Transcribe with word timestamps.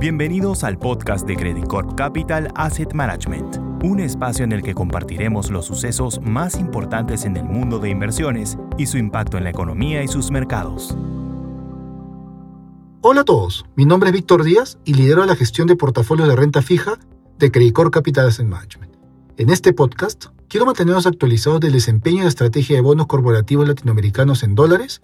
Bienvenidos 0.00 0.62
al 0.62 0.78
podcast 0.78 1.26
de 1.26 1.34
Credit 1.34 1.66
Corp 1.66 1.96
Capital 1.96 2.52
Asset 2.54 2.92
Management, 2.92 3.56
un 3.82 3.98
espacio 3.98 4.44
en 4.44 4.52
el 4.52 4.62
que 4.62 4.72
compartiremos 4.72 5.50
los 5.50 5.66
sucesos 5.66 6.20
más 6.22 6.54
importantes 6.60 7.24
en 7.24 7.36
el 7.36 7.42
mundo 7.42 7.80
de 7.80 7.90
inversiones 7.90 8.58
y 8.76 8.86
su 8.86 8.96
impacto 8.96 9.38
en 9.38 9.42
la 9.42 9.50
economía 9.50 10.04
y 10.04 10.06
sus 10.06 10.30
mercados. 10.30 10.96
Hola 13.00 13.22
a 13.22 13.24
todos, 13.24 13.66
mi 13.74 13.86
nombre 13.86 14.10
es 14.10 14.14
Víctor 14.14 14.44
Díaz 14.44 14.78
y 14.84 14.94
lidero 14.94 15.26
la 15.26 15.34
gestión 15.34 15.66
de 15.66 15.74
portafolios 15.74 16.28
de 16.28 16.36
renta 16.36 16.62
fija 16.62 17.00
de 17.40 17.50
Credit 17.50 17.74
Corp 17.74 17.92
Capital 17.92 18.28
Asset 18.28 18.46
Management. 18.46 18.94
En 19.36 19.50
este 19.50 19.72
podcast 19.72 20.26
quiero 20.46 20.64
mantenernos 20.64 21.08
actualizados 21.08 21.58
del 21.58 21.72
desempeño 21.72 22.22
de 22.22 22.28
estrategia 22.28 22.76
de 22.76 22.82
bonos 22.82 23.08
corporativos 23.08 23.66
latinoamericanos 23.66 24.44
en 24.44 24.54
dólares 24.54 25.02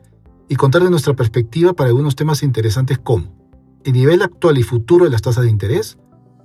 y 0.48 0.54
contar 0.54 0.84
de 0.84 0.90
nuestra 0.90 1.14
perspectiva 1.14 1.72
para 1.72 1.88
algunos 1.88 2.14
temas 2.14 2.44
interesantes 2.44 3.00
como 3.00 3.43
el 3.84 3.92
nivel 3.92 4.22
actual 4.22 4.58
y 4.58 4.62
futuro 4.62 5.04
de 5.04 5.10
las 5.10 5.22
tasas 5.22 5.44
de 5.44 5.50
interés, 5.50 5.98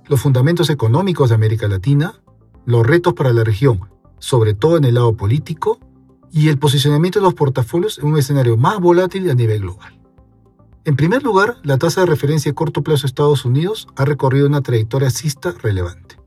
los 0.06 0.20
fundamentos 0.20 0.70
económicos 0.70 1.30
de 1.30 1.34
América 1.34 1.68
Latina, 1.68 2.20
los 2.66 2.86
retos 2.86 3.14
para 3.14 3.32
la 3.32 3.44
región, 3.44 3.88
sobre 4.18 4.54
todo 4.54 4.76
en 4.76 4.84
el 4.84 4.94
lado 4.94 5.16
político, 5.16 5.80
y 6.32 6.48
el 6.48 6.58
posicionamiento 6.58 7.18
de 7.18 7.24
los 7.24 7.34
portafolios 7.34 7.98
en 7.98 8.06
un 8.06 8.18
escenario 8.18 8.56
más 8.56 8.78
volátil 8.78 9.28
a 9.30 9.34
nivel 9.34 9.60
global. 9.60 9.98
En 10.84 10.96
primer 10.96 11.22
lugar, 11.22 11.56
la 11.62 11.78
tasa 11.78 12.00
de 12.00 12.06
referencia 12.06 12.52
a 12.52 12.54
corto 12.54 12.82
plazo 12.82 13.02
de 13.02 13.08
Estados 13.08 13.44
Unidos 13.44 13.88
ha 13.96 14.04
recorrido 14.04 14.46
una 14.46 14.62
trayectoria 14.62 15.08
alcista 15.08 15.52
relevante, 15.62 16.18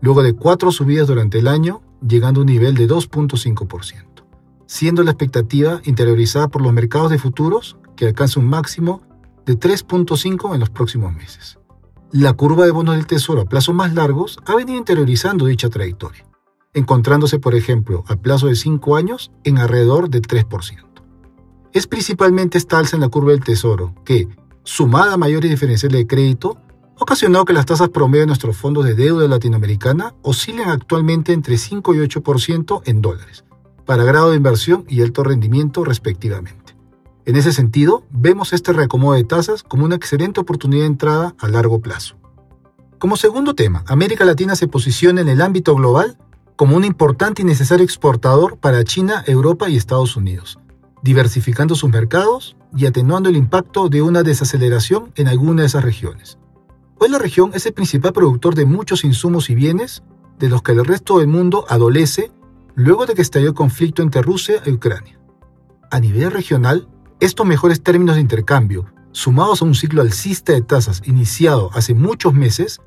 luego 0.00 0.22
de 0.22 0.34
cuatro 0.34 0.72
subidas 0.72 1.06
durante 1.06 1.38
el 1.38 1.48
año, 1.48 1.82
llegando 2.06 2.40
a 2.40 2.42
un 2.42 2.48
nivel 2.48 2.74
de 2.74 2.88
2.5%, 2.88 4.24
siendo 4.66 5.02
la 5.04 5.12
expectativa 5.12 5.80
interiorizada 5.84 6.48
por 6.48 6.62
los 6.62 6.72
mercados 6.72 7.10
de 7.10 7.18
futuros 7.18 7.76
que 7.96 8.06
alcanza 8.06 8.40
un 8.40 8.46
máximo 8.46 9.02
de 9.46 9.58
3.5 9.58 10.54
en 10.54 10.60
los 10.60 10.70
próximos 10.70 11.12
meses. 11.14 11.58
La 12.12 12.32
curva 12.32 12.64
de 12.64 12.70
bonos 12.70 12.96
del 12.96 13.06
Tesoro 13.06 13.42
a 13.42 13.44
plazos 13.44 13.74
más 13.74 13.92
largos 13.94 14.38
ha 14.46 14.54
venido 14.54 14.78
interiorizando 14.78 15.46
dicha 15.46 15.68
trayectoria, 15.68 16.24
encontrándose, 16.72 17.38
por 17.38 17.54
ejemplo, 17.54 18.04
a 18.06 18.16
plazo 18.16 18.46
de 18.46 18.54
5 18.54 18.96
años 18.96 19.32
en 19.42 19.58
alrededor 19.58 20.08
del 20.08 20.22
3%. 20.22 20.84
Es 21.72 21.88
principalmente 21.88 22.56
esta 22.56 22.78
alza 22.78 22.96
en 22.96 23.00
la 23.00 23.08
curva 23.08 23.32
del 23.32 23.42
Tesoro 23.42 23.94
que, 24.04 24.28
sumada 24.62 25.14
a 25.14 25.16
mayores 25.16 25.50
diferenciales 25.50 25.98
de 25.98 26.06
crédito, 26.06 26.56
ha 26.96 27.02
ocasionado 27.02 27.44
que 27.44 27.52
las 27.52 27.66
tasas 27.66 27.88
promedio 27.88 28.20
de 28.22 28.28
nuestros 28.28 28.56
fondos 28.56 28.84
de 28.84 28.94
deuda 28.94 29.26
latinoamericana 29.26 30.14
oscilen 30.22 30.68
actualmente 30.68 31.32
entre 31.32 31.58
5 31.58 31.94
y 31.94 31.98
8% 31.98 32.82
en 32.84 33.02
dólares, 33.02 33.44
para 33.84 34.04
grado 34.04 34.30
de 34.30 34.36
inversión 34.36 34.84
y 34.88 35.02
alto 35.02 35.24
rendimiento 35.24 35.84
respectivamente. 35.84 36.63
En 37.26 37.36
ese 37.36 37.52
sentido, 37.52 38.04
vemos 38.10 38.52
este 38.52 38.74
reacomodo 38.74 39.14
de 39.14 39.24
tasas 39.24 39.62
como 39.62 39.86
una 39.86 39.94
excelente 39.94 40.40
oportunidad 40.40 40.82
de 40.82 40.88
entrada 40.88 41.34
a 41.38 41.48
largo 41.48 41.80
plazo. 41.80 42.16
Como 42.98 43.16
segundo 43.16 43.54
tema, 43.54 43.82
América 43.86 44.26
Latina 44.26 44.56
se 44.56 44.68
posiciona 44.68 45.22
en 45.22 45.28
el 45.28 45.40
ámbito 45.40 45.74
global 45.74 46.18
como 46.56 46.76
un 46.76 46.84
importante 46.84 47.42
y 47.42 47.44
necesario 47.46 47.84
exportador 47.84 48.58
para 48.58 48.84
China, 48.84 49.24
Europa 49.26 49.70
y 49.70 49.76
Estados 49.76 50.16
Unidos, 50.16 50.58
diversificando 51.02 51.74
sus 51.74 51.90
mercados 51.90 52.56
y 52.76 52.86
atenuando 52.86 53.30
el 53.30 53.36
impacto 53.36 53.88
de 53.88 54.02
una 54.02 54.22
desaceleración 54.22 55.12
en 55.16 55.28
alguna 55.28 55.62
de 55.62 55.68
esas 55.68 55.82
regiones. 55.82 56.38
Hoy 56.98 57.08
la 57.08 57.18
región 57.18 57.52
es 57.54 57.64
el 57.64 57.72
principal 57.72 58.12
productor 58.12 58.54
de 58.54 58.66
muchos 58.66 59.02
insumos 59.02 59.48
y 59.48 59.54
bienes 59.54 60.02
de 60.38 60.48
los 60.50 60.62
que 60.62 60.72
el 60.72 60.84
resto 60.84 61.18
del 61.18 61.28
mundo 61.28 61.64
adolece 61.68 62.30
luego 62.74 63.06
de 63.06 63.14
que 63.14 63.22
estalló 63.22 63.48
el 63.48 63.54
conflicto 63.54 64.02
entre 64.02 64.22
Rusia 64.22 64.62
y 64.64 64.72
Ucrania. 64.72 65.18
A 65.90 66.00
nivel 66.00 66.30
regional, 66.30 66.88
estos 67.20 67.46
mejores 67.46 67.82
términos 67.82 68.16
de 68.16 68.22
intercambio, 68.22 68.86
sumados 69.12 69.62
a 69.62 69.64
un 69.64 69.74
ciclo 69.74 70.02
alcista 70.02 70.52
de 70.52 70.62
tasas 70.62 71.02
iniciado 71.04 71.70
hace 71.74 71.94
muchos 71.94 72.34
meses, 72.34 72.80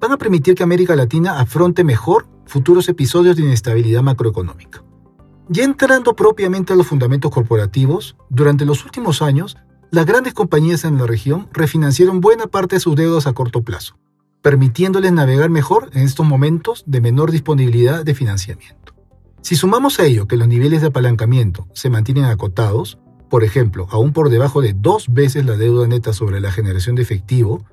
van 0.00 0.12
a 0.12 0.18
permitir 0.18 0.54
que 0.54 0.62
América 0.62 0.96
Latina 0.96 1.40
afronte 1.40 1.84
mejor 1.84 2.28
futuros 2.46 2.88
episodios 2.88 3.36
de 3.36 3.42
inestabilidad 3.42 4.02
macroeconómica. 4.02 4.82
Ya 5.48 5.64
entrando 5.64 6.14
propiamente 6.14 6.72
a 6.72 6.76
los 6.76 6.86
fundamentos 6.86 7.30
corporativos, 7.30 8.16
durante 8.30 8.64
los 8.64 8.84
últimos 8.84 9.22
años, 9.22 9.56
las 9.90 10.06
grandes 10.06 10.32
compañías 10.32 10.84
en 10.84 10.96
la 10.98 11.06
región 11.06 11.48
refinanciaron 11.52 12.20
buena 12.20 12.46
parte 12.46 12.76
de 12.76 12.80
sus 12.80 12.96
deudas 12.96 13.26
a 13.26 13.32
corto 13.32 13.62
plazo, 13.62 13.98
permitiéndoles 14.40 15.12
navegar 15.12 15.50
mejor 15.50 15.90
en 15.92 16.04
estos 16.04 16.26
momentos 16.26 16.84
de 16.86 17.00
menor 17.00 17.30
disponibilidad 17.30 18.04
de 18.04 18.14
financiamiento. 18.14 18.94
Si 19.42 19.56
sumamos 19.56 19.98
a 19.98 20.04
ello 20.04 20.26
que 20.26 20.36
los 20.36 20.48
niveles 20.48 20.80
de 20.80 20.86
apalancamiento 20.86 21.66
se 21.74 21.90
mantienen 21.90 22.24
acotados, 22.24 22.98
por 23.32 23.44
ejemplo, 23.44 23.88
aún 23.90 24.12
por 24.12 24.28
debajo 24.28 24.60
de 24.60 24.74
dos 24.74 25.06
veces 25.08 25.46
la 25.46 25.56
deuda 25.56 25.88
neta 25.88 26.12
sobre 26.12 26.38
la 26.38 26.52
generación 26.52 26.96
de 26.96 27.00
efectivo, 27.00 27.64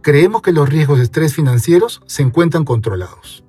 creemos 0.00 0.42
que 0.42 0.52
los 0.52 0.68
riesgos 0.68 0.98
de 0.98 1.02
estrés 1.02 1.34
financieros 1.34 2.02
se 2.06 2.22
encuentran 2.22 2.64
controlados. 2.64 3.42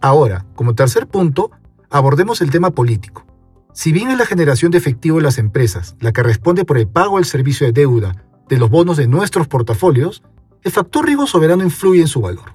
Ahora, 0.00 0.46
como 0.54 0.76
tercer 0.76 1.08
punto, 1.08 1.50
abordemos 1.90 2.40
el 2.40 2.52
tema 2.52 2.70
político. 2.70 3.26
Si 3.72 3.90
bien 3.90 4.12
es 4.12 4.18
la 4.18 4.26
generación 4.26 4.70
de 4.70 4.78
efectivo 4.78 5.16
de 5.16 5.24
las 5.24 5.38
empresas 5.38 5.96
la 5.98 6.12
que 6.12 6.22
responde 6.22 6.64
por 6.64 6.78
el 6.78 6.86
pago 6.86 7.16
del 7.16 7.24
servicio 7.24 7.66
de 7.66 7.72
deuda 7.72 8.24
de 8.48 8.56
los 8.56 8.70
bonos 8.70 8.96
de 8.96 9.08
nuestros 9.08 9.48
portafolios, 9.48 10.22
el 10.62 10.70
factor 10.70 11.04
riesgo 11.04 11.26
soberano 11.26 11.64
influye 11.64 12.02
en 12.02 12.06
su 12.06 12.20
valor. 12.20 12.54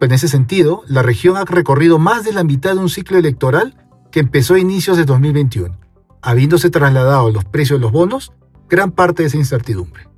En 0.00 0.12
ese 0.12 0.28
sentido, 0.28 0.82
la 0.86 1.02
región 1.02 1.36
ha 1.36 1.44
recorrido 1.44 1.98
más 1.98 2.22
de 2.22 2.32
la 2.32 2.44
mitad 2.44 2.74
de 2.74 2.78
un 2.78 2.88
ciclo 2.88 3.18
electoral 3.18 3.84
que 4.12 4.20
empezó 4.20 4.54
a 4.54 4.60
inicios 4.60 4.96
de 4.96 5.06
2021 5.06 5.87
habiéndose 6.22 6.70
trasladado 6.70 7.30
los 7.30 7.44
precios 7.44 7.78
de 7.78 7.82
los 7.82 7.92
bonos, 7.92 8.32
gran 8.68 8.92
parte 8.92 9.22
de 9.22 9.28
esa 9.28 9.36
incertidumbre. 9.36 10.08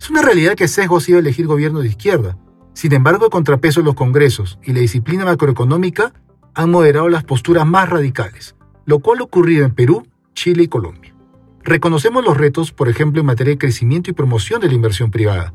Es 0.00 0.10
una 0.10 0.22
realidad 0.22 0.54
que 0.54 0.68
sesgo 0.68 0.96
ha 0.96 1.00
sido 1.00 1.18
elegir 1.18 1.46
gobierno 1.46 1.80
de 1.80 1.88
izquierda. 1.88 2.38
Sin 2.72 2.92
embargo, 2.92 3.26
el 3.26 3.30
contrapeso 3.30 3.80
de 3.80 3.86
los 3.86 3.94
congresos 3.94 4.58
y 4.64 4.72
la 4.72 4.80
disciplina 4.80 5.24
macroeconómica 5.24 6.14
han 6.54 6.70
moderado 6.70 7.08
las 7.08 7.24
posturas 7.24 7.66
más 7.66 7.88
radicales, 7.88 8.56
lo 8.86 9.00
cual 9.00 9.20
ha 9.20 9.24
ocurrido 9.24 9.64
en 9.64 9.74
Perú, 9.74 10.06
Chile 10.34 10.64
y 10.64 10.68
Colombia. 10.68 11.14
Reconocemos 11.62 12.24
los 12.24 12.36
retos, 12.36 12.72
por 12.72 12.88
ejemplo, 12.88 13.20
en 13.20 13.26
materia 13.26 13.52
de 13.52 13.58
crecimiento 13.58 14.10
y 14.10 14.14
promoción 14.14 14.60
de 14.60 14.68
la 14.68 14.74
inversión 14.74 15.10
privada, 15.10 15.52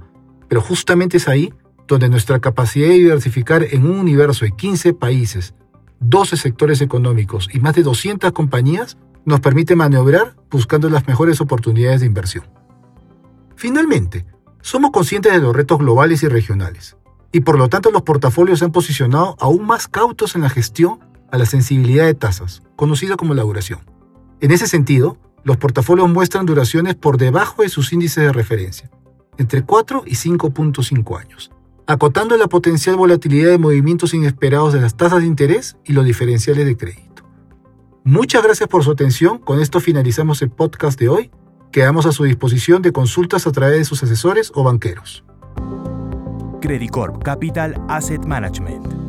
pero 0.47 0.61
justamente 0.61 1.17
es 1.17 1.27
ahí 1.27 1.51
donde 1.87 2.09
nuestra 2.09 2.39
capacidad 2.39 2.87
de 2.87 2.95
diversificar 2.95 3.65
en 3.71 3.85
un 3.85 3.99
universo 3.99 4.45
de 4.45 4.51
15 4.51 4.93
países, 4.93 5.55
12 5.99 6.37
sectores 6.37 6.81
económicos 6.81 7.49
y 7.51 7.59
más 7.59 7.75
de 7.75 7.83
200 7.83 8.31
compañías 8.31 8.97
nos 9.25 9.39
permite 9.39 9.75
maniobrar 9.75 10.35
buscando 10.49 10.89
las 10.89 11.07
mejores 11.07 11.41
oportunidades 11.41 12.01
de 12.01 12.07
inversión. 12.07 12.45
Finalmente, 13.55 14.25
somos 14.61 14.91
conscientes 14.91 15.33
de 15.33 15.39
los 15.39 15.55
retos 15.55 15.79
globales 15.79 16.23
y 16.23 16.27
regionales, 16.27 16.97
y 17.31 17.41
por 17.41 17.57
lo 17.57 17.67
tanto 17.67 17.91
los 17.91 18.03
portafolios 18.03 18.59
se 18.59 18.65
han 18.65 18.71
posicionado 18.71 19.35
aún 19.39 19.65
más 19.65 19.87
cautos 19.87 20.35
en 20.35 20.41
la 20.41 20.49
gestión 20.49 20.99
a 21.31 21.37
la 21.37 21.45
sensibilidad 21.45 22.05
de 22.05 22.13
tasas, 22.13 22.61
conocida 22.75 23.15
como 23.15 23.33
la 23.33 23.43
duración. 23.43 23.79
En 24.39 24.51
ese 24.51 24.67
sentido, 24.67 25.17
los 25.43 25.57
portafolios 25.57 26.09
muestran 26.09 26.45
duraciones 26.45 26.95
por 26.95 27.17
debajo 27.17 27.61
de 27.61 27.69
sus 27.69 27.93
índices 27.93 28.23
de 28.23 28.31
referencia, 28.31 28.89
entre 29.37 29.63
4 29.63 30.03
y 30.05 30.15
5.5 30.15 31.19
años, 31.19 31.51
acotando 31.87 32.37
la 32.37 32.47
potencial 32.47 32.95
volatilidad 32.95 33.51
de 33.51 33.57
movimientos 33.57 34.13
inesperados 34.13 34.73
de 34.73 34.81
las 34.81 34.95
tasas 34.95 35.19
de 35.19 35.27
interés 35.27 35.77
y 35.83 35.93
los 35.93 36.05
diferenciales 36.05 36.65
de 36.65 36.77
crédito. 36.77 37.04
Muchas 38.07 38.43
gracias 38.43 38.69
por 38.69 38.83
su 38.83 38.91
atención. 38.91 39.39
Con 39.39 39.59
esto 39.59 39.79
finalizamos 39.79 40.43
el 40.43 40.51
podcast 40.51 40.99
de 40.99 41.09
hoy. 41.09 41.31
Quedamos 41.71 42.05
a 42.05 42.11
su 42.11 42.23
disposición 42.23 42.83
de 42.83 42.91
consultas 42.91 43.47
a 43.47 43.51
través 43.51 43.79
de 43.79 43.85
sus 43.85 44.03
asesores 44.03 44.51
o 44.53 44.63
banqueros. 44.63 45.23
Credit 46.61 46.91
Corp 46.91 47.23
Capital 47.23 47.83
Asset 47.87 48.23
Management 48.23 49.04